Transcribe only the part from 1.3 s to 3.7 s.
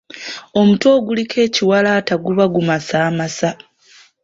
ekiwalaata guba gumasaamasa.